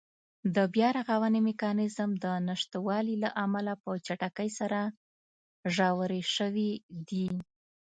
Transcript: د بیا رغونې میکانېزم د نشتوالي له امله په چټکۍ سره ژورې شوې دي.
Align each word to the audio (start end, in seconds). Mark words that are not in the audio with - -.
د 0.55 0.57
بیا 0.73 0.89
رغونې 0.97 1.39
میکانېزم 1.49 2.09
د 2.23 2.25
نشتوالي 2.47 3.15
له 3.23 3.29
امله 3.45 3.73
په 3.83 3.91
چټکۍ 4.05 4.49
سره 4.59 4.79
ژورې 5.75 6.21
شوې 6.35 6.71
دي. 7.07 7.27